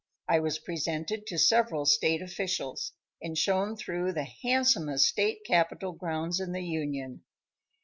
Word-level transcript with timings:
I 0.27 0.39
was 0.39 0.57
presented 0.57 1.27
to 1.27 1.37
several 1.37 1.85
state 1.85 2.23
officials, 2.23 2.93
and 3.21 3.37
shown 3.37 3.75
through 3.75 4.13
the 4.13 4.27
handsomest 4.41 5.05
state 5.05 5.43
capitol 5.45 5.91
grounds 5.91 6.39
in 6.39 6.53
the 6.53 6.63
Union. 6.65 7.23